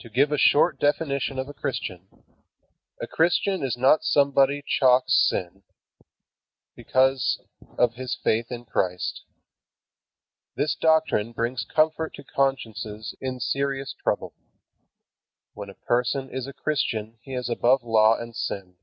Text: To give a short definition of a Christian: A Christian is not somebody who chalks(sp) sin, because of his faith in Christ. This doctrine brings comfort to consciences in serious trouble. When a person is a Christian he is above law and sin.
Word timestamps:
To 0.00 0.08
give 0.08 0.32
a 0.32 0.38
short 0.38 0.78
definition 0.80 1.38
of 1.38 1.46
a 1.46 1.52
Christian: 1.52 2.08
A 3.02 3.06
Christian 3.06 3.62
is 3.62 3.76
not 3.76 4.02
somebody 4.02 4.60
who 4.60 4.62
chalks(sp) 4.86 5.10
sin, 5.28 5.62
because 6.74 7.38
of 7.76 7.96
his 7.96 8.14
faith 8.14 8.46
in 8.50 8.64
Christ. 8.64 9.26
This 10.56 10.74
doctrine 10.74 11.32
brings 11.34 11.66
comfort 11.66 12.14
to 12.14 12.24
consciences 12.24 13.14
in 13.20 13.40
serious 13.40 13.92
trouble. 14.02 14.32
When 15.52 15.68
a 15.68 15.74
person 15.74 16.30
is 16.30 16.46
a 16.46 16.54
Christian 16.54 17.18
he 17.20 17.34
is 17.34 17.50
above 17.50 17.82
law 17.82 18.16
and 18.18 18.34
sin. 18.34 18.76